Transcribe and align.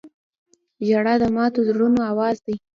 •ژړا 0.87 1.13
د 1.21 1.23
ماتو 1.35 1.59
زړونو 1.67 1.99
آواز 2.11 2.37
دی. 2.45 2.55